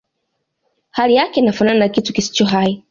hali 0.91 1.15
yake 1.15 1.39
inafanana 1.39 1.79
na 1.79 1.89
kitu 1.89 2.13
kisicho 2.13 2.45
hai 2.45 2.79